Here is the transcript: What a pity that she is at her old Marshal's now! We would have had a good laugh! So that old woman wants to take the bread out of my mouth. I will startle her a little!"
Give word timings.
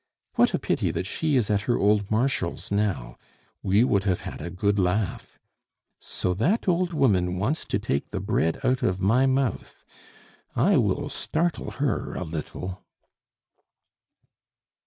What 0.33 0.55
a 0.55 0.57
pity 0.57 0.89
that 0.89 1.05
she 1.05 1.35
is 1.35 1.51
at 1.51 1.61
her 1.69 1.77
old 1.77 2.09
Marshal's 2.09 2.71
now! 2.71 3.17
We 3.61 3.83
would 3.83 4.03
have 4.05 4.21
had 4.21 4.41
a 4.41 4.49
good 4.49 4.79
laugh! 4.79 5.37
So 5.99 6.33
that 6.33 6.67
old 6.67 6.91
woman 6.91 7.37
wants 7.37 7.65
to 7.65 7.77
take 7.77 8.09
the 8.09 8.19
bread 8.19 8.59
out 8.63 8.81
of 8.81 8.99
my 8.99 9.27
mouth. 9.27 9.85
I 10.55 10.75
will 10.77 11.07
startle 11.07 11.69
her 11.73 12.15
a 12.15 12.23
little!" 12.23 12.83